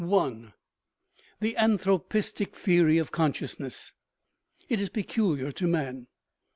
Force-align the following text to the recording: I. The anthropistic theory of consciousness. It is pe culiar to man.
I. 0.03 0.53
The 1.41 1.53
anthropistic 1.59 2.55
theory 2.55 2.97
of 2.97 3.11
consciousness. 3.11 3.93
It 4.67 4.81
is 4.81 4.89
pe 4.89 5.03
culiar 5.03 5.53
to 5.53 5.67
man. 5.67 6.07